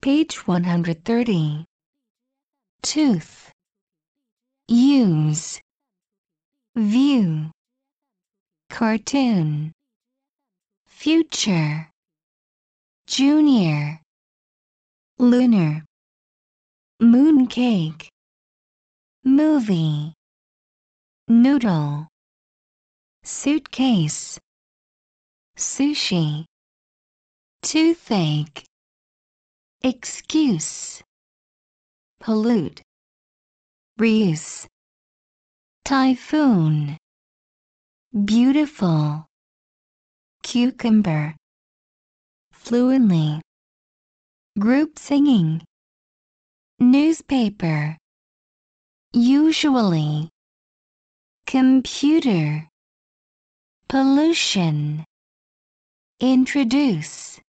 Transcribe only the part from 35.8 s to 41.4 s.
Typhoon. Beautiful. Cucumber.